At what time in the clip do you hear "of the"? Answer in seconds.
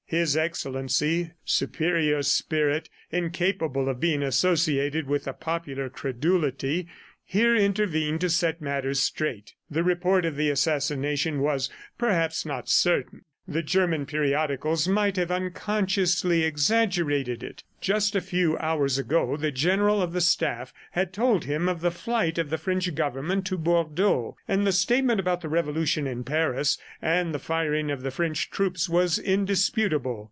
10.25-10.49, 20.01-20.21, 21.67-21.89, 22.37-22.57, 27.89-28.11